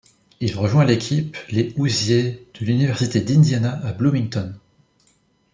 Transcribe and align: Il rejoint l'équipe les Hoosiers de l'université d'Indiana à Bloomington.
Il 0.39 0.55
rejoint 0.57 0.83
l'équipe 0.83 1.37
les 1.51 1.75
Hoosiers 1.77 2.47
de 2.59 2.65
l'université 2.65 3.21
d'Indiana 3.21 3.79
à 3.85 3.93
Bloomington. 3.93 4.51